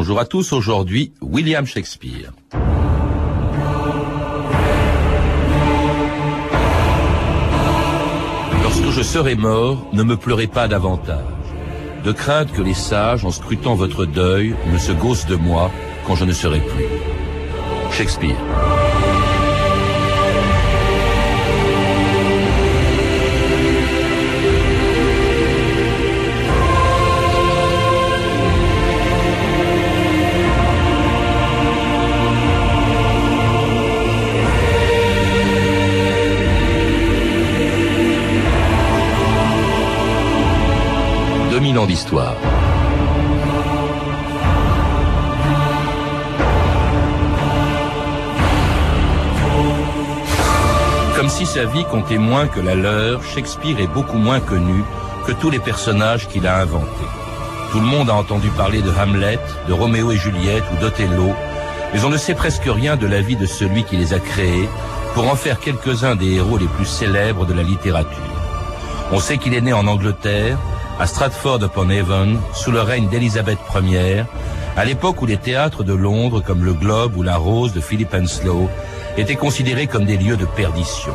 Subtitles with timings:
[0.00, 0.54] bonjour à tous.
[0.54, 2.32] Aujourd'hui, William Shakespeare.
[8.62, 11.18] Lorsque je serai mort, ne me pleurez pas davantage,
[12.02, 15.70] de crainte que les sages, en scrutant votre deuil, ne se gaussent de moi
[16.06, 16.86] quand je ne serai plus.
[17.92, 18.69] Shakespeare.
[41.86, 42.34] D'histoire.
[51.16, 54.82] Comme si sa vie comptait moins que la leur, Shakespeare est beaucoup moins connu
[55.26, 57.10] que tous les personnages qu'il a inventés.
[57.72, 59.38] Tout le monde a entendu parler de Hamlet,
[59.68, 61.34] de Roméo et Juliette ou d'Othello,
[61.92, 64.68] mais on ne sait presque rien de la vie de celui qui les a créés
[65.14, 68.16] pour en faire quelques-uns des héros les plus célèbres de la littérature.
[69.12, 70.56] On sait qu'il est né en Angleterre,
[71.00, 74.24] à Stratford-upon-Avon, sous le règne d'Élisabeth Ier,
[74.76, 78.12] à l'époque où les théâtres de Londres, comme le Globe ou la Rose de Philip
[78.12, 78.68] Henslow,
[79.16, 81.14] étaient considérés comme des lieux de perdition.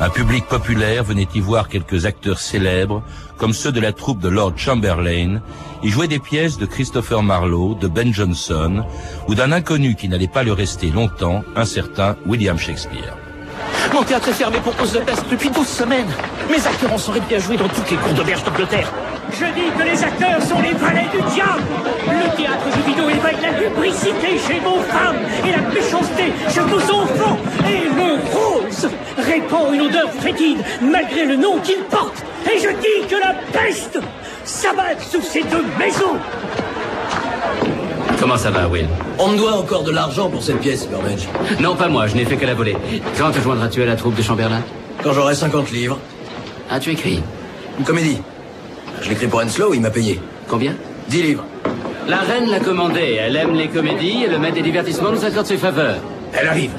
[0.00, 3.02] Un public populaire venait y voir quelques acteurs célèbres,
[3.36, 5.42] comme ceux de la troupe de Lord Chamberlain,
[5.82, 8.84] y jouer des pièces de Christopher Marlowe, de Ben Jonson,
[9.28, 13.29] ou d'un inconnu qui n'allait pas le rester longtemps, un certain William Shakespeare.
[13.92, 16.08] Mon théâtre est fermé pour cause de peste depuis 12 semaines.
[16.48, 18.92] Mes acteurs en seraient bien joués dans toutes les cours d'auberge d'Angleterre.
[19.32, 21.62] Je dis que les acteurs sont les valets du diable.
[22.06, 26.80] Le théâtre du vidéo éveille la lubricité chez vos femmes et la méchanceté chez vos
[26.80, 27.38] enfants.
[27.68, 32.22] Et le rose répand une odeur fétide malgré le nom qu'il porte.
[32.52, 33.98] Et je dis que la peste
[34.44, 36.18] s'abatte sous ces deux maisons.
[38.20, 38.86] Comment ça va, Will?
[39.18, 41.26] On me doit encore de l'argent pour cette pièce, Burbage.
[41.58, 42.76] Non, pas moi, je n'ai fait que la voler.
[43.18, 44.62] Quand te joindras-tu à la troupe de Chamberlain?
[45.02, 45.98] Quand j'aurai 50 livres.
[46.70, 47.22] Ah, tu écris
[47.78, 48.18] Une comédie.
[49.00, 50.20] Je l'écris pour Henslow, il m'a payé.
[50.48, 50.74] Combien?
[51.08, 51.44] 10 livres.
[52.08, 53.18] La reine l'a commandé.
[53.20, 55.96] Elle aime les comédies et le maître des divertissements nous accorde ses faveurs.
[56.34, 56.72] Elle arrive.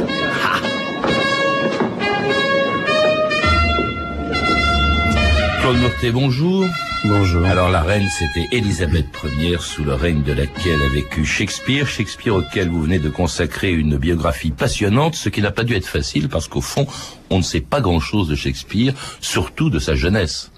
[5.62, 6.66] Claude Mortet, bonjour.
[7.04, 7.44] Bonjour.
[7.46, 9.08] Alors la reine, c'était Élisabeth
[9.40, 11.88] Ier, sous le règne de laquelle a vécu Shakespeare.
[11.88, 15.88] Shakespeare auquel vous venez de consacrer une biographie passionnante, ce qui n'a pas dû être
[15.88, 16.86] facile parce qu'au fond,
[17.32, 20.52] on ne sait pas grand-chose de Shakespeare, surtout de sa jeunesse.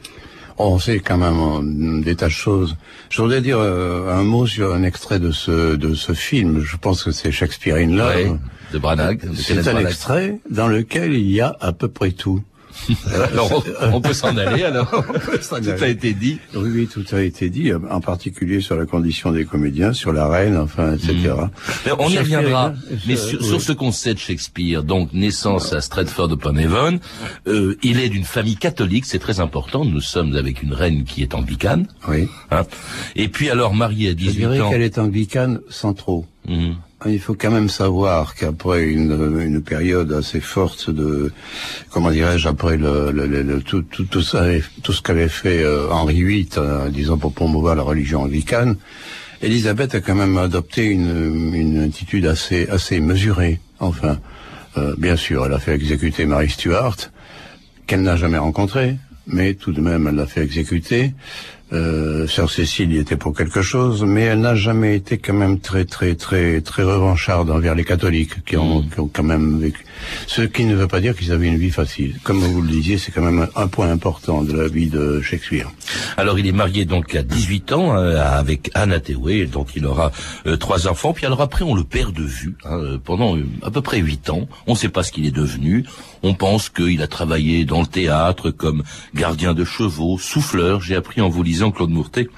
[0.57, 2.75] On sait quand même des tas de choses.
[3.09, 6.59] Je voudrais dire euh, un mot sur un extrait de ce de ce film.
[6.59, 8.15] Je pense que c'est Shakespeare in Love.
[8.15, 8.31] Ouais,
[8.73, 9.21] de Branagh.
[9.35, 9.85] C'est un Branagh.
[9.85, 12.43] extrait dans lequel il y a à peu près tout.
[13.31, 14.89] Alors, on, on peut s'en aller alors.
[15.25, 16.39] Tout a été dit.
[16.55, 20.27] Oui, oui, tout a été dit, en particulier sur la condition des comédiens, sur la
[20.27, 21.33] reine, enfin, etc.
[21.85, 22.65] Mais on y reviendra.
[22.65, 23.47] in Love, Mais sur, oui.
[23.47, 26.99] sur ce qu'on sait de Shakespeare, donc naissance à Stratford-upon-Avon,
[27.47, 29.85] euh, il est d'une famille catholique, c'est très important.
[29.85, 31.87] Nous sommes avec une reine qui est anglicane.
[32.07, 32.27] Oui.
[32.51, 32.63] Hein.
[33.15, 34.69] Et puis alors mariée à Je 18 dirais ans.
[34.69, 36.25] qu'elle est anglicane sans trop.
[36.47, 36.75] Mhm.
[37.05, 41.31] Il faut quand même savoir qu'après une, une période assez forte de,
[41.89, 44.45] comment dirais-je, après le, le- le- tout, tout, tout, ça,
[44.83, 48.77] tout ce qu'avait fait euh, Henri VIII, euh, disons pour promouvoir la religion anglicane,
[49.41, 53.59] Élisabeth a quand même adopté une, une attitude assez, assez mesurée.
[53.79, 54.19] Enfin,
[54.77, 56.95] euh, bien sûr, elle a fait exécuter Marie Stuart,
[57.85, 58.95] qu'elle n'a jamais rencontrée,
[59.27, 61.11] mais tout de même, elle l'a fait exécuter.
[61.73, 65.59] Euh, Sœur Cécile y était pour quelque chose, mais elle n'a jamais été quand même
[65.59, 69.83] très très très très revancharde envers les catholiques qui ont, qui ont quand même vécu.
[70.27, 72.15] Ce qui ne veut pas dire qu'ils avaient une vie facile.
[72.23, 75.71] Comme vous le disiez, c'est quand même un, point important de la vie de Shakespeare.
[76.17, 80.11] Alors il est marié donc à 18 ans euh, avec Anna Hathaway, donc il aura
[80.45, 81.13] euh, trois enfants.
[81.13, 84.29] Puis alors après on le perd de vue hein, euh, pendant à peu près huit
[84.29, 84.47] ans.
[84.67, 85.85] On ne sait pas ce qu'il est devenu.
[86.21, 88.83] On pense qu'il a travaillé dans le théâtre comme
[89.15, 90.81] gardien de chevaux, souffleur.
[90.81, 92.29] J'ai appris en vous lisant Claude Mourtet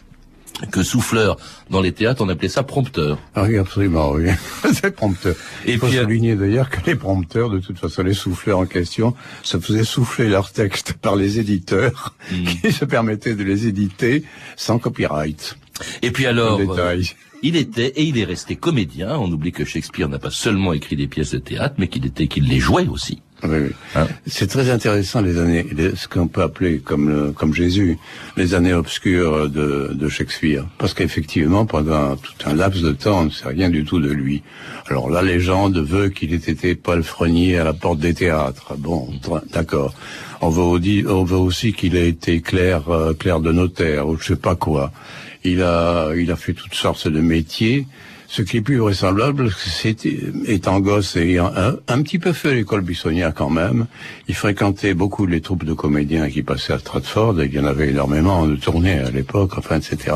[0.72, 1.38] que souffleur
[1.70, 3.18] dans les théâtres on appelait ça prompteur.
[3.36, 4.30] Ah oui, absolument, oui.
[4.74, 5.36] c'est prompteur.
[5.66, 8.60] Et Il faut puis, euh, souligner d'ailleurs que les prompteurs, de toute façon, les souffleurs
[8.60, 9.14] en question,
[9.44, 12.46] se faisaient souffler leurs textes par les éditeurs, Hmm.
[12.62, 14.24] qui se permettaient de les éditer
[14.56, 15.58] sans copyright.
[16.02, 17.02] Et puis alors, euh,
[17.44, 19.18] il était et il est resté comédien.
[19.20, 22.28] On oublie que Shakespeare n'a pas seulement écrit des pièces de théâtre, mais qu'il était
[22.28, 23.22] qu'il les jouait aussi.
[23.44, 23.70] Oui, oui.
[23.96, 27.98] Hein C'est très intéressant les années, les- ce qu'on peut appeler comme le- comme Jésus,
[28.38, 33.26] les années obscures de, de Shakespeare, parce qu'effectivement pendant tout un laps de temps, on
[33.26, 34.42] ne sait rien du tout de lui.
[34.88, 38.74] Alors la légende veut qu'il ait été palefrenier à la porte des théâtres.
[38.78, 39.10] Bon,
[39.54, 39.94] d'accord.
[40.42, 44.18] On veut, aussi- on veut aussi qu'il ait été clerc, euh, clerc de notaire ou
[44.18, 44.92] je sais pas quoi.
[45.44, 47.86] Il a, il a fait toutes sortes de métiers.
[48.28, 50.06] Ce qui est plus vraisemblable, c'est
[50.48, 53.86] étant gosse et ayant un, un petit peu fait l'école buissonnière quand même,
[54.28, 57.66] il fréquentait beaucoup les troupes de comédiens qui passaient à Stratford, et il y en
[57.66, 60.16] avait énormément de tournées à l'époque, enfin, etc.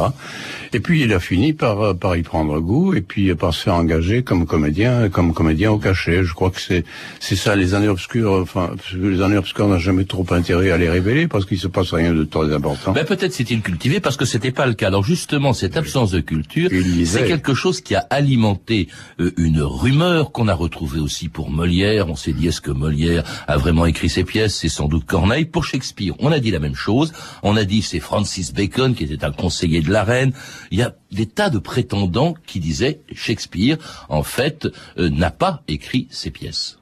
[0.73, 3.75] Et puis il a fini par, par y prendre goût, et puis par se faire
[3.75, 6.23] engager comme comédien, comme comédien au cachet.
[6.23, 6.83] Je crois que c'est
[7.19, 10.89] c'est ça, les années obscures, enfin, les années obscures n'ont jamais trop intérêt à les
[10.89, 12.91] révéler, parce qu'il se passe rien de très important.
[12.91, 14.88] Ben peut-être s'est-il cultivé, parce que c'était pas le cas.
[14.88, 16.69] Alors justement, cette absence de culture,
[17.06, 18.88] c'est quelque chose qui a alimenté
[19.19, 22.10] euh, une rumeur qu'on a retrouvée aussi pour Molière.
[22.10, 24.56] On s'est dit, est-ce que Molière a vraiment écrit ses pièces?
[24.56, 25.46] C'est sans doute Corneille.
[25.46, 27.13] Pour Shakespeare, on a dit la même chose.
[27.44, 30.34] On a dit, c'est Francis Bacon, qui était un conseiller de la reine.
[30.72, 33.78] Il y a des tas de prétendants qui disaient, Shakespeare,
[34.10, 34.68] en fait,
[34.98, 36.79] euh, n'a pas écrit ses pièces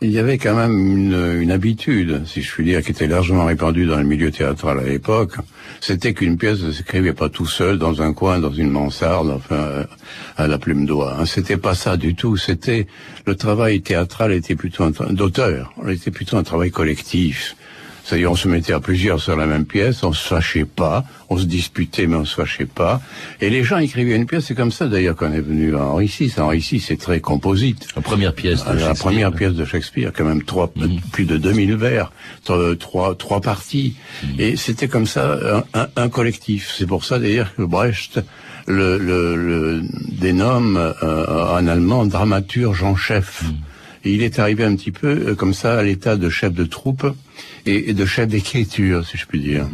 [0.00, 0.78] il y avait quand même
[1.42, 4.84] une, habitude, si je puis dire, qui était largement répandue dans le milieu théâtral à
[4.84, 5.36] l'époque.
[5.80, 9.86] C'était qu'une pièce ne s'écrivait pas tout seul dans un coin, dans une mansarde, enfin,
[10.36, 11.16] à la plume d'oie.
[11.18, 11.26] Hein.
[11.26, 12.36] C'était pas ça du tout.
[12.36, 12.86] C'était
[13.26, 15.72] le travail théâtral était plutôt d'auteur.
[15.88, 17.56] Était plutôt un travail collectif.
[18.04, 21.38] C'est-à-dire, on se mettait à plusieurs sur la même pièce, on se fâchait pas, on
[21.38, 23.00] se disputait, mais on se fâchait pas.
[23.40, 26.06] Et les gens écrivaient une pièce, c'est comme ça d'ailleurs qu'on est venu à Henri
[26.06, 26.30] VI.
[26.36, 27.88] Henri VI, c'est très composite.
[27.96, 28.88] La première pièce de Shakespeare.
[28.88, 31.00] La première pièce de Shakespeare, quand même trois, mhm.
[31.12, 32.12] plus de 2000 vers,
[32.78, 33.96] trois, trois parties.
[34.22, 34.34] Mhm.
[34.38, 36.74] Et c'était comme ça un, un, collectif.
[36.76, 38.20] C'est pour ça d'ailleurs que Brecht
[38.66, 39.82] le, le, le
[40.20, 43.44] dénomme euh, en allemand dramaturge en chef.
[43.44, 43.54] Mhm.
[44.04, 46.64] Et il est arrivé un petit peu euh, comme ça à l'état de chef de
[46.64, 47.06] troupe
[47.66, 49.66] et, de chef d'écriture, si je puis dire.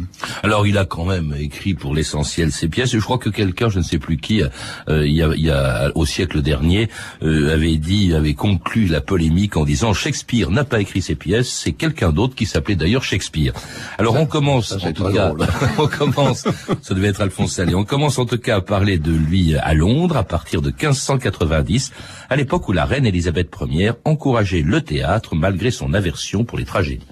[0.43, 2.91] Alors, il a quand même écrit pour l'essentiel ses pièces.
[2.91, 5.49] Je crois que quelqu'un, je ne sais plus qui, euh, il, y a, il, y
[5.49, 6.89] a, au siècle dernier,
[7.23, 11.49] euh, avait dit, avait conclu la polémique en disant Shakespeare n'a pas écrit ses pièces,
[11.49, 13.53] c'est quelqu'un d'autre qui s'appelait d'ailleurs Shakespeare.
[13.97, 15.33] Alors, on commence, en tout cas,
[15.77, 16.45] on commence,
[16.81, 19.73] ça devait être Alphonse Allais, on commence en tout cas à parler de lui à
[19.73, 21.91] Londres à partir de 1590,
[22.29, 26.65] à l'époque où la reine Élisabeth Ier encourageait le théâtre malgré son aversion pour les
[26.65, 27.05] tragédies.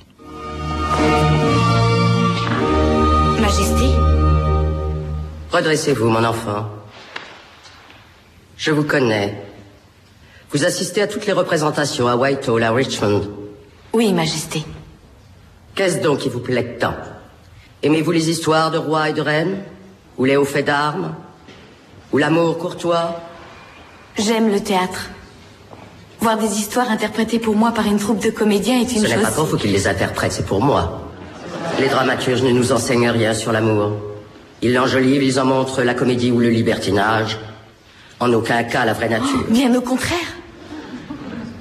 [5.51, 6.69] Redressez-vous, mon enfant.
[8.57, 9.41] Je vous connais.
[10.51, 13.27] Vous assistez à toutes les représentations à Whitehall, à Richmond.
[13.93, 14.63] Oui, Majesté.
[15.75, 16.95] Qu'est-ce donc qui vous plaît tant?
[17.81, 19.59] Aimez-vous les histoires de rois et de reines?
[20.17, 21.15] Ou les hauts faits d'armes?
[22.11, 23.21] Ou l'amour courtois?
[24.17, 25.09] J'aime le théâtre.
[26.19, 29.09] Voir des histoires interprétées pour moi par une troupe de comédiens est une chose...
[29.09, 31.03] Ce n'est pas pour vous qu'ils les interprètent, c'est pour moi.
[31.79, 33.93] Les dramaturges ne nous enseignent rien sur l'amour.
[34.61, 37.39] Ils l'enjolivent, ils en montrent la comédie ou le libertinage.
[38.19, 39.45] En aucun cas la vraie nature.
[39.47, 40.35] Oh, bien au contraire.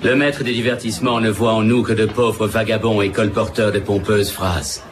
[0.02, 3.78] Le maître des divertissements ne voit en nous que de pauvres vagabonds et colporteurs de
[3.78, 4.82] pompeuses phrases.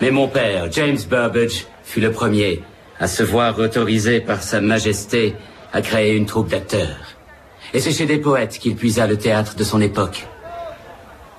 [0.00, 2.62] Mais mon père, James Burbage, fut le premier
[3.00, 5.34] à se voir autorisé par Sa Majesté
[5.72, 7.16] à créer une troupe d'acteurs.
[7.74, 10.26] Et c'est chez des poètes qu'il puisa le théâtre de son époque.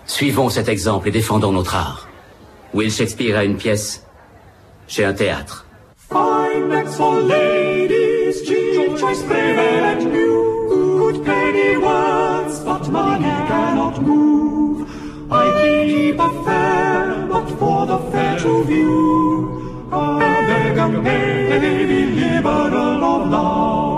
[0.05, 2.07] Suivons cet exemple et défendons notre art.
[2.73, 4.05] Will Shakespeare a une pièce,
[4.87, 5.65] j'ai un théâtre.
[6.09, 10.67] Fine for ladies, choice and new,
[10.97, 14.89] good penny words, but money cannot move.
[15.31, 23.03] I keep a fair, but for the fair to view, I beg and baby, liberal
[23.03, 23.88] of love.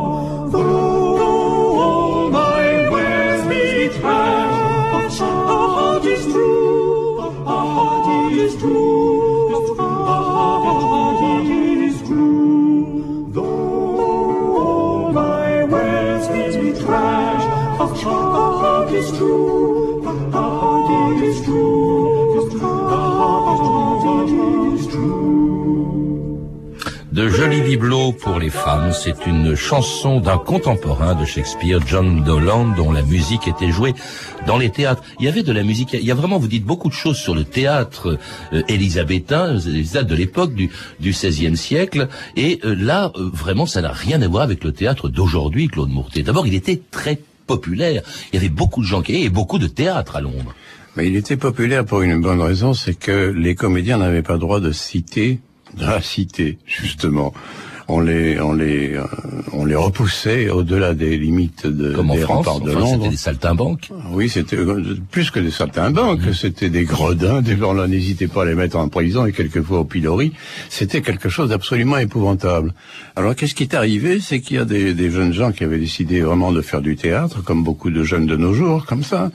[28.21, 33.47] Pour les femmes, c'est une chanson d'un contemporain de Shakespeare, John Dolan, dont la musique
[33.47, 33.93] était jouée
[34.45, 35.03] dans les théâtres.
[35.19, 37.17] Il y avait de la musique, il y a vraiment, vous dites beaucoup de choses
[37.17, 38.19] sur le théâtre
[38.53, 43.91] euh, élisabétain, de l'époque du, du XVIe siècle, et euh, là, euh, vraiment, ça n'a
[43.91, 46.21] rien à voir avec le théâtre d'aujourd'hui, Claude Mourtet.
[46.21, 48.03] D'abord, il était très populaire.
[48.31, 50.53] Il y avait beaucoup de gens qui et beaucoup de théâtres à Londres.
[50.95, 54.59] Mais il était populaire pour une bonne raison, c'est que les comédiens n'avaient pas droit
[54.59, 55.39] de citer
[56.01, 57.33] cité, justement.
[57.93, 59.03] On les, on les, euh,
[59.51, 62.87] on les repoussait au-delà des limites de, Comme des remparts de Londres.
[62.93, 63.89] C'était des saltimbanques.
[64.11, 66.25] Oui, c'était euh, plus que des saltimbanques.
[66.25, 66.33] Mmh.
[66.33, 67.41] C'était des gredins.
[67.41, 70.31] Des gens là n'hésitaient pas à les mettre en prison et quelquefois au pilori.
[70.69, 72.73] C'était quelque chose d'absolument épouvantable.
[73.17, 74.21] Alors, qu'est-ce qui est arrivé?
[74.21, 76.95] C'est qu'il y a des, des, jeunes gens qui avaient décidé vraiment de faire du
[76.95, 79.31] théâtre, comme beaucoup de jeunes de nos jours, comme ça,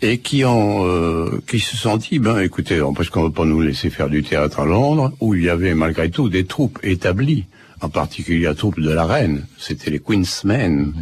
[0.00, 3.44] et qui ont, euh, qui se sont dit, ben, écoutez, parce qu'on ne va pas
[3.44, 6.78] nous laisser faire du théâtre à Londres, où il y avait malgré tout des troupes
[6.82, 7.44] établies
[7.80, 10.92] en particulier la troupe de la reine, c'était les Queensmen.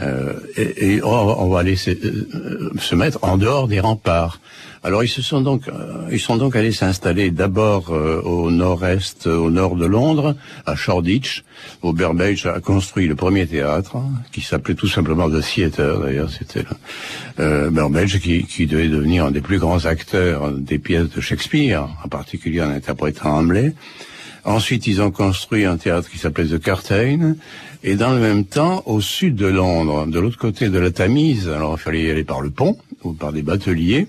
[0.00, 4.40] Euh, et, et on, va aller se, euh, se, mettre en dehors des remparts.
[4.82, 9.50] Alors ils se sont donc, euh, ils sont donc allés s'installer d'abord au nord-est, au
[9.50, 10.34] nord de Londres,
[10.66, 11.44] à Shoreditch,
[11.82, 13.98] où Burbage a construit le premier théâtre,
[14.32, 16.00] qui s'appelait tout simplement The Theatre.
[16.02, 16.64] D'ailleurs, c'était
[17.38, 21.86] euh, Burbage qui, qui, devait devenir un des plus grands acteurs des pièces de Shakespeare,
[22.02, 23.74] en particulier en interprétant Hamlet.
[24.44, 27.36] Ensuite, ils ont construit un théâtre qui s'appelait The Curtain,
[27.84, 31.48] et dans le même temps, au sud de Londres, de l'autre côté de la Tamise,
[31.48, 34.08] alors il fallait y aller par le pont ou par des bateliers,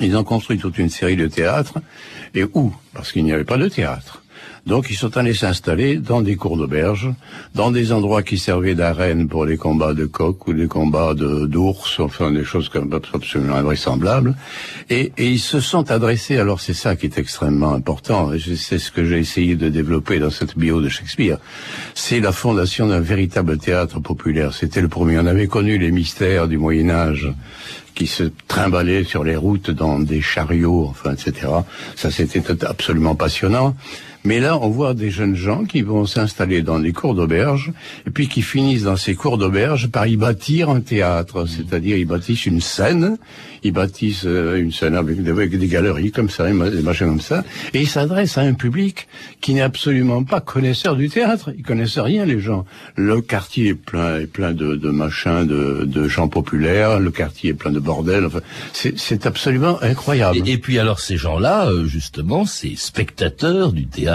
[0.00, 1.78] ils ont construit toute une série de théâtres.
[2.34, 2.74] Et où?
[2.92, 4.23] Parce qu'il n'y avait pas de théâtre.
[4.66, 7.10] Donc ils sont allés s'installer dans des cours d'auberge,
[7.54, 12.00] dans des endroits qui servaient d'arène pour les combats de coqs ou des combats d'ours,
[12.00, 14.34] enfin des choses comme absolument invraisemblables.
[14.88, 18.78] Et, et, ils se sont adressés, alors c'est ça qui est extrêmement important, et c'est
[18.78, 21.38] ce que j'ai essayé de développer dans cette bio de Shakespeare,
[21.94, 24.54] c'est la fondation d'un véritable théâtre populaire.
[24.54, 25.18] C'était le premier.
[25.18, 27.30] On avait connu les mystères du Moyen Âge
[27.94, 31.46] qui se trimballaient sur les routes dans des chariots, enfin, etc.
[31.94, 33.76] Ça, c'était absolument passionnant.
[34.26, 37.72] Mais là, on voit des jeunes gens qui vont s'installer dans des cours d'auberge,
[38.06, 42.06] et puis qui finissent dans ces cours d'auberge par y bâtir un théâtre, c'est-à-dire ils
[42.06, 43.18] bâtissent une scène,
[43.64, 47.82] ils bâtissent euh, une scène avec des, galeries comme ça, des machins comme ça, et
[47.82, 49.08] ils s'adressent à un public
[49.42, 51.52] qui n'est absolument pas connaisseur du théâtre.
[51.58, 52.64] Ils connaissent rien, les gens.
[52.96, 56.98] Le quartier est plein, est plein de, de machins, de, de, gens populaires.
[56.98, 58.24] Le quartier est plein de bordel.
[58.24, 58.40] Enfin,
[58.72, 60.38] c'est absolument incroyable.
[60.46, 64.13] Et, et, puis alors ces gens-là, euh, justement, ces spectateurs du théâtre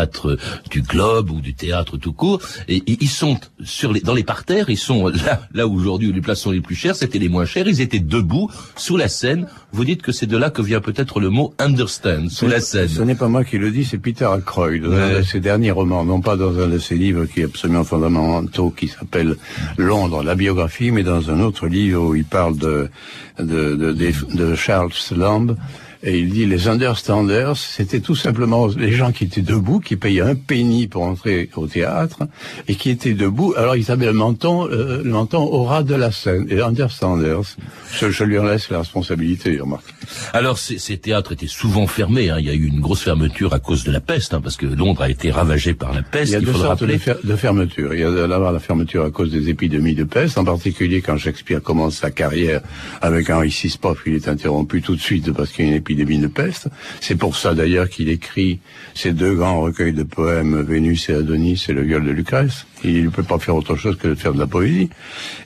[0.70, 4.70] du Globe ou du théâtre tout court, et, ils sont sur les, dans les parterres.
[4.70, 7.46] Ils sont là, là où aujourd'hui les places sont les plus chères, c'était les moins
[7.46, 7.68] chères.
[7.68, 11.20] Ils étaient debout sous la scène vous dites que c'est de là que vient peut-être
[11.20, 12.88] le mot understand, sous la scène.
[12.88, 15.72] Ce n'est pas moi qui le dis, c'est Peter Ackroyd, dans un de ses derniers
[15.72, 19.36] romans, non pas dans un de ses livres qui est absolument fondamental, qui s'appelle
[19.78, 22.90] Londres, la biographie, mais dans un autre livre où il parle de,
[23.38, 25.56] de, de, de Charles Lamb,
[26.02, 30.22] et il dit les understanders, c'était tout simplement les gens qui étaient debout, qui payaient
[30.22, 32.20] un penny pour entrer au théâtre,
[32.70, 33.54] et qui étaient debout.
[33.58, 36.48] Alors ils avaient le menton, euh, le menton au ras de la scène.
[36.50, 37.42] Et understanders,
[37.94, 39.94] je, je lui en laisse la responsabilité, remarque.
[40.32, 42.30] Alors ces, ces, théâtres étaient souvent fermés.
[42.30, 42.38] Hein.
[42.40, 44.66] Il y a eu une grosse fermeture à cause de la peste, hein, parce que
[44.66, 46.32] Londres a été ravagé par la peste.
[46.32, 47.94] Il y a deux sortes de, de fermetures.
[47.94, 51.18] Il y a d'abord la fermeture à cause des épidémies de peste, en particulier quand
[51.18, 52.62] Shakespeare commence sa carrière
[53.02, 55.89] avec Henri Sispoff, il est interrompu tout de suite parce qu'il y a une épidémie
[55.96, 56.68] de peste.
[57.02, 58.60] C'est pour ça d'ailleurs qu'il écrit
[58.94, 62.66] ces deux grands recueils de poèmes, Vénus et Adonis et le viol de Lucrèce.
[62.84, 64.90] Il ne peut pas faire autre chose que de faire de la poésie.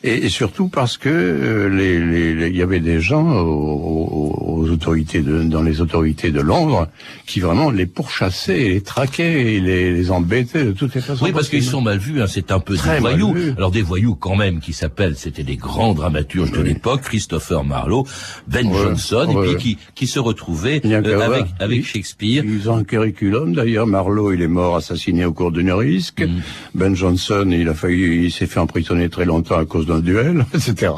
[0.04, 5.62] Et, surtout parce que euh, les, il y avait des gens aux, autorités de, dans
[5.62, 6.88] les autorités de Londres
[7.28, 11.25] qui vraiment les pourchassaient et les traquaient et les, les embêtaient de toutes les façons.
[11.25, 12.22] Oui, parce qu'ils sont mal vus.
[12.22, 13.36] Hein, c'est un peu des voyous.
[13.58, 18.06] Alors des voyous quand même qui s'appellent, c'était des grands dramaturges de l'époque, Christopher Marlowe,
[18.48, 22.44] Ben Jonson, et puis qui, qui se retrouvaient euh, avec, avec Shakespeare.
[22.46, 23.88] Ils ont un curriculum d'ailleurs.
[23.88, 26.22] Marlowe, il est mort assassiné au cours d'une risque.
[26.22, 26.42] Mm.
[26.75, 26.96] Ben
[27.32, 30.92] Il a failli, il s'est fait emprisonner très longtemps à cause d'un duel, etc.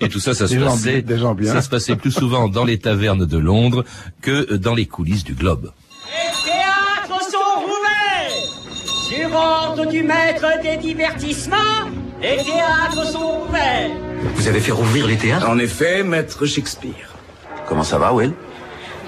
[0.00, 1.04] Et tout ça, ça se passait,
[1.44, 3.84] ça se passait plus souvent dans les tavernes de Londres
[4.20, 5.70] que dans les coulisses du globe.
[6.06, 11.56] Les théâtres sont ouverts Sur ordre du maître des divertissements,
[12.20, 13.90] les théâtres sont ouverts
[14.34, 15.48] Vous avez fait rouvrir les théâtres?
[15.48, 17.14] En effet, maître Shakespeare.
[17.68, 18.32] Comment ça va, Will?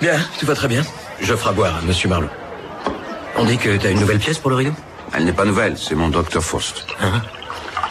[0.01, 0.83] Bien, tout va très bien.
[1.21, 2.31] Je ferai boire à Monsieur Marlowe.
[3.37, 4.73] On dit que t'as une nouvelle pièce pour le rideau?
[5.15, 6.87] Elle n'est pas nouvelle, c'est mon Dr Faust.
[7.01, 7.23] Hein?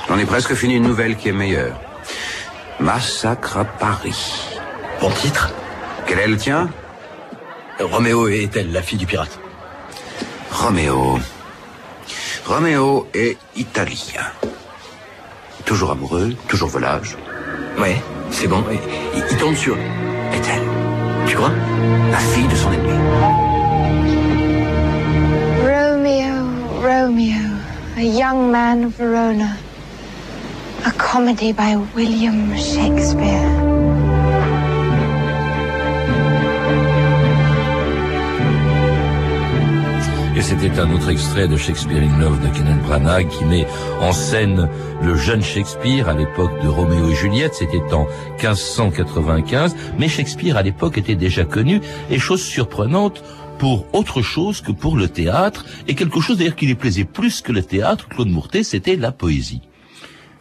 [0.08, 1.80] J'en ai presque fini une nouvelle qui est meilleure.
[2.80, 4.58] Massacre à Paris.
[5.00, 5.50] Bon titre
[6.08, 6.70] Quel est le tien?
[7.80, 9.40] Roméo est-elle la fille du pirate
[10.52, 11.20] Roméo.
[12.46, 14.24] Roméo est italien.
[15.66, 17.18] Toujours amoureux, toujours volage.
[17.80, 18.02] Ouais,
[18.32, 18.64] c'est bon.
[18.72, 19.76] Il, il tombe sur...
[20.34, 20.64] Est-elle
[21.28, 21.52] Tu crois?
[22.12, 23.51] La fille de son ennemi.
[27.12, 27.60] Romeo,
[27.98, 29.58] a young man of Verona.
[30.86, 33.52] A comedy by William Shakespeare.
[40.38, 43.68] Et c'était un autre extrait de Shakespeare in Love de Kenneth Branagh qui met
[44.00, 44.70] en scène
[45.04, 48.08] le jeune Shakespeare à l'époque de Roméo et Juliette, c'était en
[48.42, 53.22] 1595, mais Shakespeare à l'époque était déjà connu, et chose surprenante,
[53.62, 57.42] pour autre chose que pour le théâtre, et quelque chose d'ailleurs qui lui plaisait plus
[57.42, 59.62] que le théâtre, Claude Mourtet, c'était la poésie.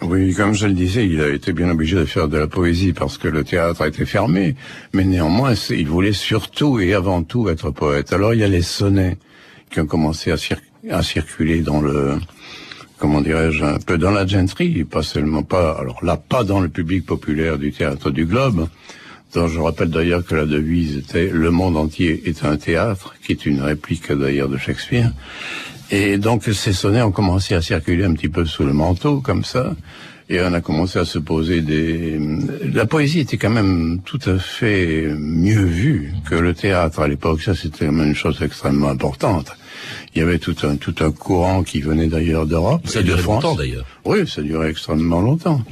[0.00, 2.94] Oui, comme je le disais, il a été bien obligé de faire de la poésie
[2.94, 4.56] parce que le théâtre a été fermé,
[4.94, 8.14] mais néanmoins, il voulait surtout et avant tout être poète.
[8.14, 9.18] Alors il y a les sonnets
[9.70, 12.18] qui ont commencé à, circuler dans le
[12.96, 16.70] comment dirais-je, un peu dans la gentry, pas seulement pas, alors là, pas dans le
[16.70, 18.66] public populaire du théâtre du Globe,
[19.34, 23.32] dont je rappelle d'ailleurs que la devise était Le monde entier est un théâtre, qui
[23.32, 25.12] est une réplique d'ailleurs de Shakespeare.
[25.90, 29.44] Et donc ces sonnets ont commencé à circuler un petit peu sous le manteau, comme
[29.44, 29.74] ça.
[30.28, 32.16] Et on a commencé à se poser des...
[32.72, 37.42] La poésie était quand même tout à fait mieux vue que le théâtre à l'époque.
[37.42, 39.50] Ça, c'était quand même une chose extrêmement importante.
[40.14, 42.82] Il y avait tout un, tout un courant qui venait d'ailleurs d'Europe.
[42.86, 43.84] Ça durait longtemps d'ailleurs.
[44.04, 45.62] Oui, ça durait extrêmement longtemps.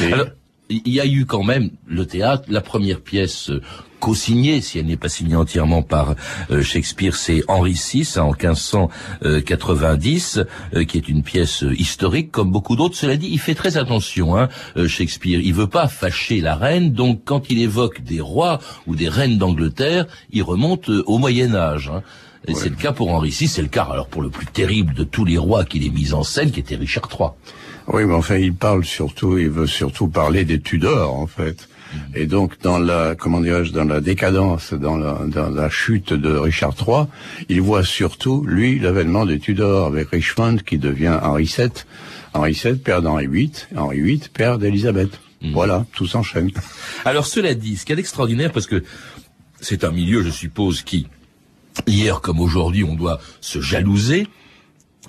[0.00, 0.26] Et- Alors,
[0.68, 3.60] il y a eu quand même le théâtre, la première pièce euh,
[4.00, 6.14] co-signée, si elle n'est pas signée entièrement par
[6.50, 10.40] euh, Shakespeare, c'est Henri VI hein, en 1590,
[10.74, 12.96] euh, qui est une pièce historique comme beaucoup d'autres.
[12.96, 15.40] Cela dit, il fait très attention, hein, euh, Shakespeare.
[15.40, 19.38] Il veut pas fâcher la reine, donc quand il évoque des rois ou des reines
[19.38, 21.90] d'Angleterre, il remonte au Moyen Âge.
[21.92, 22.02] hein.
[22.48, 24.94] Et c'est le cas pour Henri VI, c'est le cas alors pour le plus terrible
[24.94, 27.30] de tous les rois qu'il ait mis en scène, qui était Richard III.
[27.88, 31.68] Oui, mais enfin, il parle surtout, il veut surtout parler des Tudors, en fait.
[32.14, 36.36] Et donc, dans la, comment dirais-je, dans la décadence, dans la, dans la chute de
[36.36, 37.06] Richard III,
[37.48, 41.70] il voit surtout, lui, l'avènement des Tudors, avec Richmond, qui devient Henri VII.
[42.34, 43.52] Henri VII, père d'Henri VIII.
[43.76, 45.20] Henri VIII, père d'Élisabeth.
[45.52, 46.50] Voilà, tout s'enchaîne.
[47.04, 48.82] Alors cela dit, ce qu'il y a d'extraordinaire, parce que
[49.60, 51.06] c'est un milieu, je suppose, qui,
[51.86, 54.26] hier comme aujourd'hui, on doit se jalouser,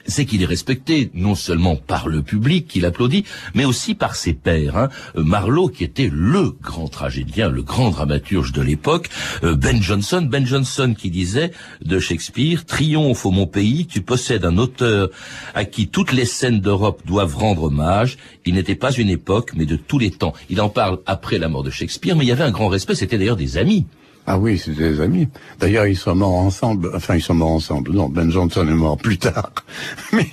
[0.06, 4.34] c'est qu'il est respecté non seulement par le public qui l'applaudit, mais aussi par ses
[4.34, 4.78] pairs.
[4.78, 4.90] Hein.
[5.16, 9.10] Euh, Marlowe, qui était le grand tragédien, le grand dramaturge de l'époque,
[9.44, 11.52] euh, Ben Jonson, Ben Jonson qui disait
[11.84, 15.10] de Shakespeare, Triomphe ô mon pays, tu possèdes un auteur
[15.54, 18.18] à qui toutes les scènes d'Europe doivent rendre hommage.
[18.46, 20.34] Il n'était pas une époque, mais de tous les temps.
[20.50, 22.96] Il en parle après la mort de Shakespeare, mais il y avait un grand respect,
[22.96, 23.86] c'était d'ailleurs des amis.
[24.30, 25.30] Ah oui, c'était des amis.
[25.60, 26.92] D'ailleurs, ils sont morts ensemble.
[26.94, 27.92] Enfin, ils sont morts ensemble.
[27.94, 29.52] Non, Ben Jonson est mort plus tard.
[30.12, 30.28] Mais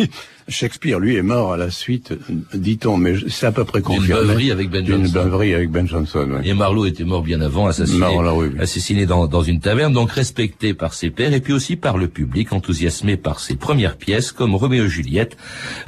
[0.48, 2.12] Shakespeare, lui, est mort à la suite,
[2.52, 4.20] dit-on, mais c'est à peu près D'une confirmé.
[4.26, 5.22] beuverie avec Ben D'une Jonson.
[5.22, 6.46] beuverie avec Ben Jonson, oui.
[6.46, 8.48] Et Marlowe était mort bien avant, assassiné, oui.
[8.60, 12.08] assassiné dans, dans une taverne, donc respecté par ses pairs et puis aussi par le
[12.08, 15.38] public, enthousiasmé par ses premières pièces comme Roméo et Juliette,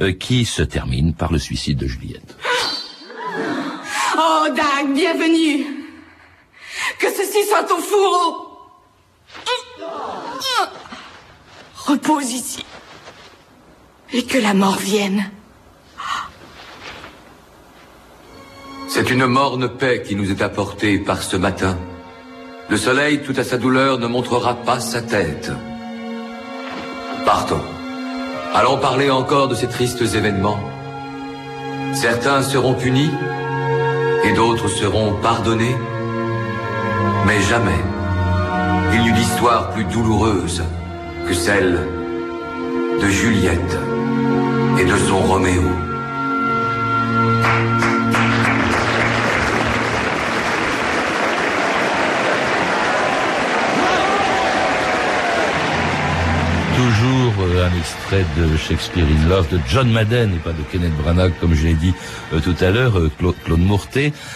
[0.00, 2.34] euh, qui se termine par le suicide de Juliette.
[4.16, 5.66] Oh, Dag, bienvenue.
[6.98, 8.46] Que ceci soit ton fourreau.
[11.86, 12.64] Repose ici.
[14.12, 15.30] Et que la mort vienne.
[18.88, 21.76] C'est une morne paix qui nous est apportée par ce matin.
[22.68, 25.50] Le soleil, tout à sa douleur, ne montrera pas sa tête.
[27.24, 27.60] Partons.
[28.54, 30.58] Allons parler encore de ces tristes événements.
[31.92, 33.10] Certains seront punis
[34.24, 35.76] et d'autres seront pardonnés.
[37.26, 37.82] Mais jamais
[38.92, 40.62] il n'y eut d'histoire plus douloureuse
[41.26, 41.78] que celle
[43.00, 43.78] de Juliette
[44.78, 45.62] et de son Roméo.
[56.76, 60.96] Toujours euh, un extrait de Shakespeare in Love de John Madden et pas de Kenneth
[61.02, 61.94] Branagh comme je l'ai dit
[62.32, 63.60] euh, tout à l'heure, euh, Claude, Claude.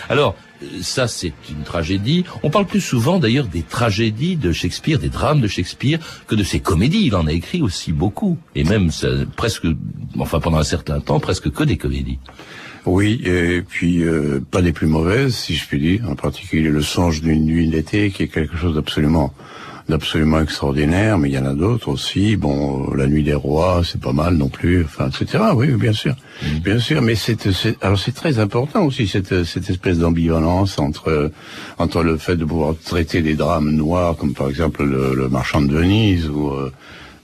[0.09, 0.35] Alors,
[0.83, 2.25] ça c'est une tragédie.
[2.42, 6.44] On parle plus souvent d'ailleurs des tragédies de Shakespeare, des drames de Shakespeare, que de
[6.44, 7.07] ses comédies.
[7.07, 8.38] Il en a écrit aussi beaucoup.
[8.55, 8.90] Et même
[9.37, 9.66] presque,
[10.18, 12.18] enfin pendant un certain temps, presque que des comédies.
[12.87, 16.09] Oui, et puis euh, pas des plus mauvaises, si je puis dire.
[16.09, 19.35] En particulier le songe d'une nuit d'été, qui est quelque chose d'absolument
[19.90, 22.37] d'absolument extraordinaire, mais il y en a d'autres aussi.
[22.37, 25.44] Bon, euh, la nuit des rois, c'est pas mal non plus, enfin, etc.
[25.55, 26.14] Oui, bien sûr,
[26.64, 27.03] bien sûr.
[27.03, 31.31] Mais c'est, c'est- alors c'est très important aussi cette cette espèce d'ambivalence entre
[31.79, 35.61] entre le fait de pouvoir traiter des drames noirs, comme par exemple le, le Marchand
[35.62, 36.72] de Venise ou euh,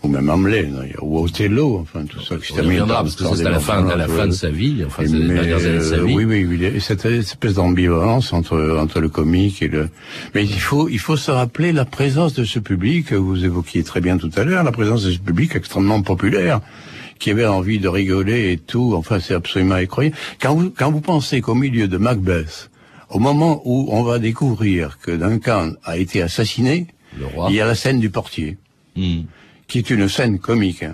[0.06, 0.70] ou même Hamlet,
[1.02, 3.60] ou Othello, enfin tout ça qui On y reviendra parce que ça c'est à la
[3.60, 6.14] fin, à la fin de sa vie, enfin c'est les dernières années de sa vie.
[6.14, 9.88] Oui, oui, oui, a cette espèce d'ambivalence entre entre le comique et le.
[10.34, 13.82] Mais il faut il faut se rappeler la présence de ce public que vous évoquiez
[13.82, 16.60] très bien tout à l'heure, la présence de ce public extrêmement populaire
[17.18, 18.94] qui avait envie de rigoler et tout.
[18.94, 20.16] Enfin, c'est absolument incroyable.
[20.40, 22.70] Quand vous quand vous pensez qu'au milieu de Macbeth,
[23.10, 26.86] au moment où on va découvrir que Duncan a été assassiné,
[27.48, 28.58] il y a la scène du portier,
[29.68, 30.84] qui est une scène comique.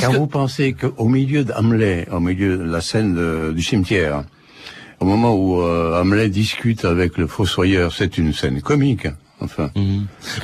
[0.00, 4.24] Quand vous pensez qu'au milieu d'Hamlet, au milieu de la scène de- du cimetière,
[5.00, 9.08] au moment où euh, Hamlet discute avec le fossoyeur, c'est une scène comique.
[9.40, 9.70] Enfin.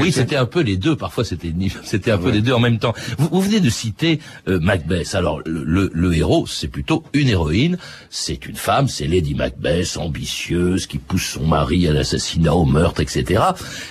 [0.00, 0.96] Oui, c'était un peu les deux.
[0.96, 1.52] Parfois, c'était
[1.82, 2.32] c'était un peu Ouais.
[2.32, 2.92] les deux en même temps.
[3.18, 5.14] Vous, vous venez de citer euh, Macbeth.
[5.14, 7.78] Alors, le, le, le héros, c'est plutôt une héroïne.
[8.10, 13.00] C'est une femme, c'est Lady Macbeth, ambitieuse, qui pousse son mari à l'assassinat, au meurtre,
[13.00, 13.42] etc.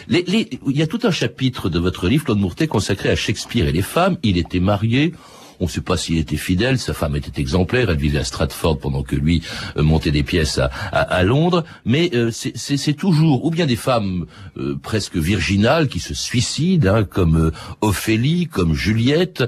[0.07, 3.15] Les, les- il y a tout un chapitre de votre livre, Claude Mourtet, consacré à
[3.15, 4.17] Shakespeare et les femmes.
[4.21, 5.13] Il était marié.
[5.61, 6.79] On ne sait pas s'il était fidèle.
[6.79, 7.91] Sa femme était exemplaire.
[7.91, 9.43] Elle vivait à Stratford pendant que lui
[9.77, 11.63] euh, montait des pièces à, à, Londres.
[11.85, 14.25] Mais euh, c'est toujours ou bien des femmes
[14.57, 19.43] euh, presque virginales qui se suicident, hein, comme Ophélie, comme Juliette,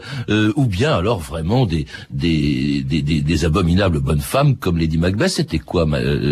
[0.56, 5.30] ou bien alors vraiment des des, des, des, abominables bonnes femmes comme Lady Macbeth.
[5.30, 5.88] C'était quoi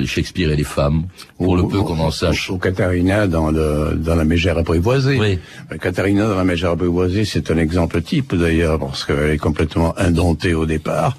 [0.06, 1.06] Shakespeare et les femmes
[1.38, 2.52] Pour le peu qu'on en sache?
[2.52, 5.18] Ou, Katharina dans, le, dans la mégère apprivoisée.
[5.20, 5.40] Oui.
[5.80, 10.54] Katharina dans la mégère apprivoisée, c'est un exemple type d'ailleurs parce qu'elle est complètement indomptée
[10.54, 11.18] au départ.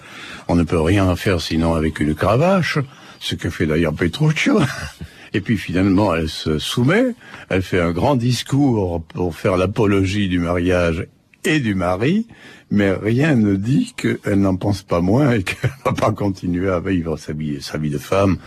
[0.49, 2.79] On ne peut rien faire sinon avec une cravache,
[3.21, 4.61] ce que fait d'ailleurs Petruccio.
[5.35, 7.15] Et puis finalement, elle se soumet,
[7.49, 11.07] elle fait un grand discours pour faire l'apologie du mariage
[11.45, 12.27] et du mari,
[12.73, 16.81] mais rien ne dit qu'elle n'en pense pas moins et qu'elle va pas continuer à
[16.81, 18.39] vivre sa vie, sa vie de femme.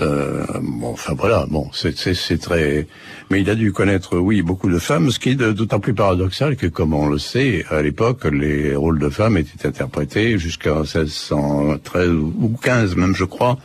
[0.00, 1.94] Euh, bon, enfin voilà, bon, c'est
[2.40, 2.88] très.
[3.30, 6.56] Mais il a dû connaître, oui, beaucoup de femmes, ce qui est d'autant plus paradoxal
[6.56, 12.10] que, comme on le sait, à l'époque, les rôles de femmes étaient interprétés jusqu'à 1613
[12.10, 13.58] ou 15 même, je crois,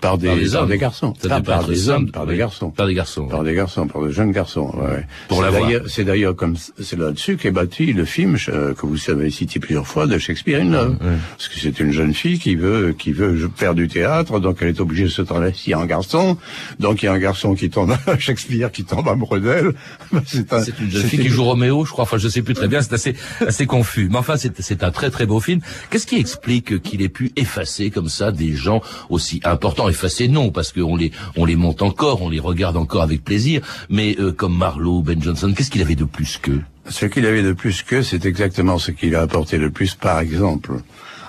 [0.00, 0.68] par des, par des, hommes.
[0.68, 3.86] des garçons, ah, par des hommes, par des garçons, par des garçons, par des garçons,
[3.86, 4.72] par de jeunes garçons.
[4.78, 5.04] Ouais.
[5.28, 5.44] Pour
[5.88, 10.06] C'est d'ailleurs comme c'est là-dessus qu'est bâti le film que vous avez cité plusieurs fois
[10.06, 10.96] de Shakespeare in Love.
[10.98, 14.68] Parce que c'est une jeune fille qui veut, qui veut faire du théâtre, donc elle
[14.68, 16.36] est obligée de se travestir en garçon.
[16.78, 19.72] Donc il y a un garçon qui tombe à Shakespeare, qui tombe amoureux d'elle.
[20.26, 22.04] c'est un, une jeune fille qui joue Roméo, je crois.
[22.04, 22.82] Enfin, je sais plus très bien.
[22.82, 24.08] C'est assez, assez confus.
[24.10, 25.60] Mais enfin, c'est un très très beau film.
[25.90, 29.88] Qu'est-ce qui explique qu'il ait pu effacer comme ça des gens aussi importants?
[29.88, 33.62] Effacer non, parce qu'on les, on les monte encore, on les regarde encore avec plaisir.
[33.88, 36.62] Mais euh, comme Marlowe, Ben Jonson, qu'est-ce qu'il avait de plus qu'eux?
[36.88, 40.20] Ce qu'il avait de plus que, c'est exactement ce qu'il a apporté le plus, par
[40.20, 40.80] exemple,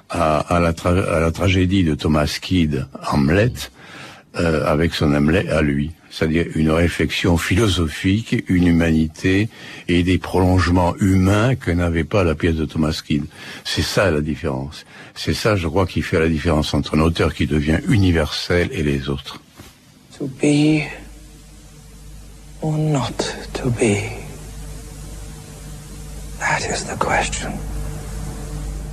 [0.09, 3.53] à, la, tragédie de Thomas Kidd, Hamlet,
[4.37, 5.91] euh, avec son Hamlet à lui.
[6.11, 9.47] C'est-à-dire une réflexion philosophique, une humanité
[9.87, 13.25] et des prolongements humains que n'avait pas la pièce de Thomas Kidd.
[13.63, 14.85] C'est ça la différence.
[15.13, 18.81] C'est ça, je crois, qui fait la différence entre un auteur qui devient universel et
[18.81, 19.39] les autres.
[20.17, 20.81] To be
[22.61, 23.15] or not
[23.53, 24.18] to be.
[26.39, 27.51] That is the question.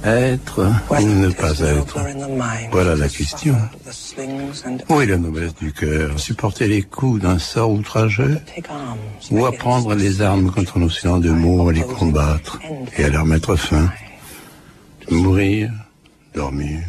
[0.04, 1.98] Être ou ne pas être?
[2.70, 3.56] Voilà la question.
[4.88, 6.18] Où est la noblesse du cœur?
[6.20, 8.38] Supporter les coups d'un sort outrageux?
[9.30, 12.60] Ou apprendre les armes contre un océan de mots à les combattre
[12.96, 13.90] et à leur mettre fin?
[15.10, 15.70] Mourir,
[16.34, 16.82] dormir,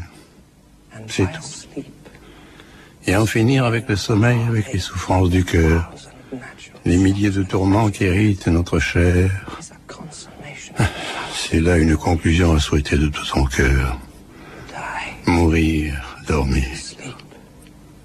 [1.08, 1.84] c'est tout.
[3.06, 5.92] Et en finir avec le sommeil, avec les souffrances du cœur,
[6.86, 9.32] les milliers de tourments qui irritent notre chair,
[11.50, 13.98] c'est là une conclusion à souhaiter de tout son cœur.
[15.26, 15.94] Mourir,
[16.28, 16.66] dormir.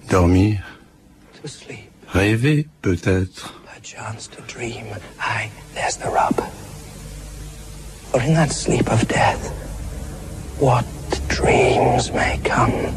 [0.09, 0.61] Dormir.
[2.09, 3.55] Rêver, peut-être.
[8.13, 9.51] For in that sleep of death,
[10.61, 10.85] what
[11.29, 12.95] dreams may come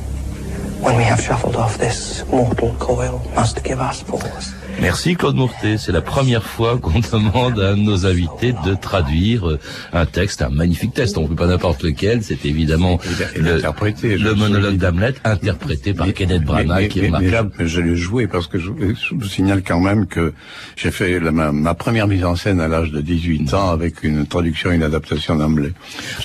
[0.82, 4.54] when we have shuffled off this mortal coil must give us pause.
[4.82, 5.78] Merci Claude Mourtet.
[5.78, 9.60] C'est la première fois qu'on demande à nos invités de traduire euh,
[9.94, 11.18] un texte, un magnifique texte.
[11.18, 12.24] On ne peut pas n'importe lequel.
[12.24, 13.00] C'est évidemment
[13.36, 16.90] le, monologue d'Hamlet interprété par Kenneth Branagh.
[16.90, 20.34] qui est mais je l'ai joué parce que je, vous signale quand même que
[20.76, 24.72] j'ai fait ma, première mise en scène à l'âge de 18 ans avec une traduction
[24.72, 25.72] et une adaptation d'Hamlet.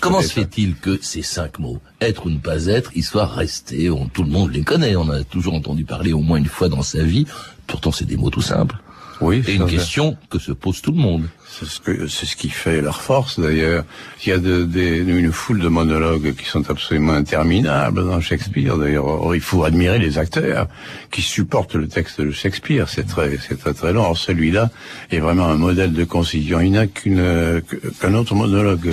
[0.01, 3.89] Comment se fait-il que ces cinq mots, être ou ne pas être, ils soient restés,
[4.13, 6.83] tout le monde les connaît, on a toujours entendu parler au moins une fois dans
[6.83, 7.27] sa vie,
[7.71, 8.77] Pourtant, c'est des mots tout simples.
[9.21, 9.45] Oui.
[9.47, 11.29] Et une question que se pose tout le monde.
[11.61, 13.85] C'est ce que c'est ce qui fait leur force d'ailleurs.
[14.25, 18.79] Il y a de, une foule de monologues qui sont absolument interminables dans Shakespeare.
[18.79, 20.69] D'ailleurs, il faut admirer les acteurs
[21.11, 22.89] qui supportent le texte de Shakespeare.
[22.89, 24.15] C'est très c'est très très long.
[24.15, 24.71] celui-là
[25.11, 26.61] est vraiment un modèle de concision.
[26.61, 27.61] Il n'a qu'une
[28.01, 28.93] qu'un autre monologue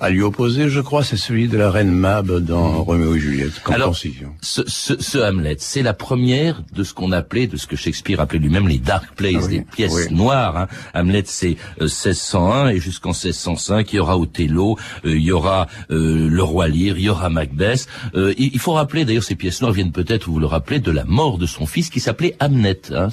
[0.00, 3.60] à lui opposer, je crois, c'est celui de la reine Mab dans Roméo et Juliette.
[3.64, 4.34] Comme Alors, concision.
[4.40, 8.20] Ce, ce, ce Hamlet, c'est la première de ce qu'on appelait, de ce que Shakespeare
[8.20, 10.56] appelait lui-même les dark plays, ah des pièces noires.
[10.56, 10.68] Hein.
[10.94, 15.66] Hamlet, c'est euh, 1601 et jusqu'en 1605, il y aura Othello, euh, il y aura
[15.90, 17.86] euh, le roi Lear, il y aura Macbeth.
[18.14, 21.04] Euh, il, faut rappeler, d'ailleurs, ces pièces noires viennent peut-être, vous le rappelez, de la
[21.04, 22.80] mort de son fils qui s'appelait Hamlet.
[22.92, 23.08] Hein.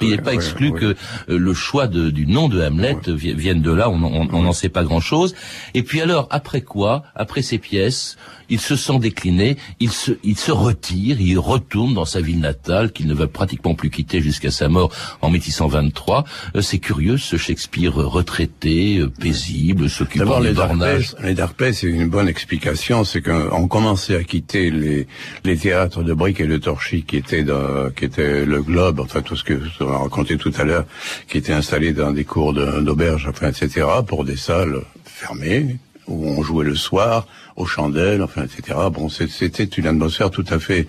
[0.00, 0.94] il n'est pas exclu que
[1.28, 3.88] le choix de, du nom de Hamlet vienne de là.
[3.90, 5.34] On n'en sait pas grand-chose.
[5.74, 8.16] Et puis alors, après quoi Après ces pièces
[8.48, 12.92] il se sent décliné, il se, il se retire, il retourne dans sa ville natale
[12.92, 16.24] qu'il ne va pratiquement plus quitter jusqu'à sa mort en 1623.
[16.56, 21.14] Euh, c'est curieux, ce Shakespeare retraité, euh, paisible, s'occupant des bornages.
[21.22, 25.06] Les Dark c'est une bonne explication, c'est qu'on commençait à quitter les,
[25.44, 29.22] les théâtres de briques et de torchis qui étaient dans, qui étaient le globe, enfin
[29.22, 30.84] tout ce que je raconté tout à l'heure,
[31.28, 36.42] qui étaient installés dans des cours d'auberge, enfin etc., pour des salles fermées, où on
[36.42, 37.26] jouait le soir,
[37.58, 38.78] aux chandelles, enfin, etc.
[38.90, 40.86] Bon, c'était une atmosphère tout à fait,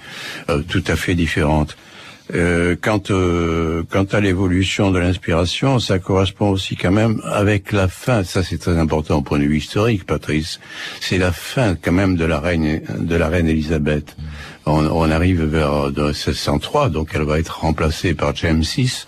[0.50, 1.76] euh, tout à fait différente.
[2.36, 8.24] Euh, quant, euh, à l'évolution de l'inspiration, ça correspond aussi quand même avec la fin.
[8.24, 10.60] Ça, c'est très important au point de vue historique, Patrice.
[11.02, 14.16] C'est la fin quand même de la reine de la reine Elisabeth.
[14.68, 19.06] On, on arrive vers 1603, donc elle va être remplacée par James VI,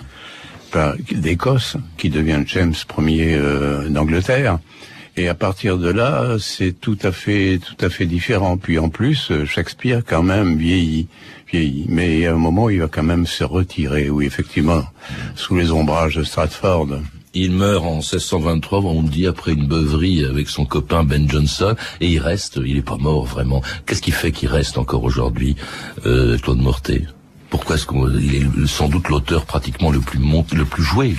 [1.11, 4.59] d'Écosse, qui devient James Ier euh, d'Angleterre.
[5.17, 8.57] Et à partir de là, c'est tout à fait, tout à fait différent.
[8.57, 11.07] Puis en plus, Shakespeare quand même vieillit,
[11.51, 11.85] vieillit.
[11.89, 14.09] Mais à un moment, il va quand même se retirer.
[14.09, 14.83] Oui, effectivement,
[15.35, 16.87] sous les ombrages de Stratford.
[17.33, 22.07] Il meurt en 1623, on dit, après une beuverie avec son copain Ben Jonson, et
[22.07, 23.61] il reste, il est pas mort vraiment.
[23.85, 25.55] Qu'est-ce qui fait qu'il reste encore aujourd'hui,
[26.05, 27.05] euh, Claude Mortet
[27.51, 31.13] pourquoi est-ce qu'il est sans doute l'auteur pratiquement le plus monté, le plus joué,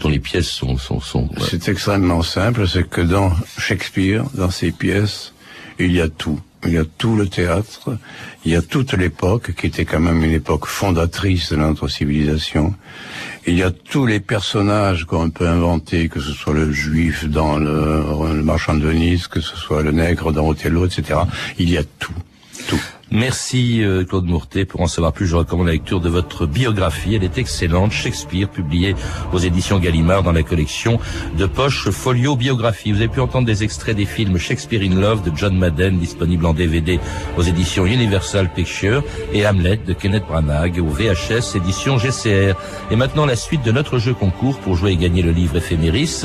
[0.00, 0.76] dont les pièces sont...
[0.76, 5.32] sont, sont C'est extrêmement simple, c'est que dans Shakespeare, dans ses pièces,
[5.78, 6.40] il y a tout.
[6.66, 7.96] Il y a tout le théâtre,
[8.44, 12.74] il y a toute l'époque, qui était quand même une époque fondatrice de notre civilisation.
[13.46, 17.58] Il y a tous les personnages qu'on peut inventer, que ce soit le juif dans
[17.58, 18.02] le,
[18.34, 21.20] le marchand de Venise, que ce soit le nègre dans Othello, etc.
[21.60, 22.18] Il y a tout.
[22.66, 22.82] Tout.
[23.10, 24.66] Merci euh, Claude Mourtet.
[24.66, 27.14] Pour en savoir plus, je recommande la lecture de votre biographie.
[27.14, 27.90] Elle est excellente.
[27.90, 28.94] Shakespeare, publiée
[29.32, 31.00] aux éditions Gallimard dans la collection
[31.38, 32.92] de poche Folio Biographie.
[32.92, 36.44] Vous avez pu entendre des extraits des films Shakespeare in Love de John Madden, disponible
[36.44, 37.00] en DVD
[37.38, 42.56] aux éditions Universal Pictures, et Hamlet de Kenneth Branagh au VHS édition GCR.
[42.90, 46.24] Et maintenant la suite de notre jeu concours pour jouer et gagner le livre éphéméris,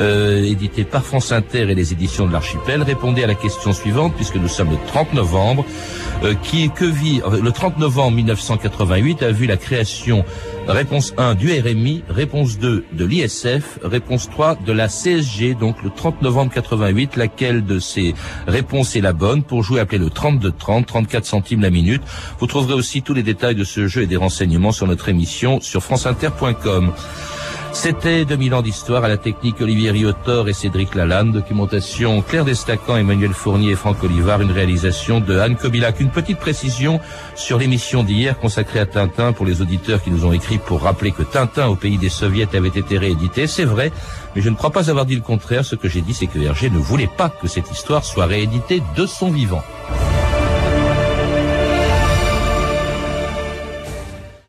[0.00, 2.82] euh, édité par France Inter et les éditions de l'Archipel.
[2.82, 5.64] Répondez à la question suivante, puisque nous sommes le 30 novembre.
[6.22, 10.24] Euh, qui que vit euh, le 30 novembre 1988 a vu la création
[10.66, 15.90] réponse 1 du RMI, réponse 2 de l'ISF, réponse 3 de la CSG, donc le
[15.90, 18.14] 30 novembre 88, laquelle de ces
[18.46, 19.42] réponses est la bonne?
[19.42, 22.02] Pour jouer appelez le 32 30, 34 centimes la minute.
[22.40, 25.60] Vous trouverez aussi tous les détails de ce jeu et des renseignements sur notre émission
[25.60, 26.92] sur franceinter.com.
[27.78, 32.96] C'était 2000 ans d'histoire à la technique Olivier Riotor et Cédric Lalanne, documentation Claire Destacan,
[32.96, 36.00] Emmanuel Fournier et Franck Olivard, une réalisation de Anne Kobilac.
[36.00, 37.00] Une petite précision
[37.36, 41.12] sur l'émission d'hier consacrée à Tintin pour les auditeurs qui nous ont écrit pour rappeler
[41.12, 43.46] que Tintin au pays des soviets avait été réédité.
[43.46, 43.92] C'est vrai,
[44.34, 45.64] mais je ne crois pas avoir dit le contraire.
[45.64, 48.82] Ce que j'ai dit, c'est que Hergé ne voulait pas que cette histoire soit rééditée
[48.96, 49.62] de son vivant.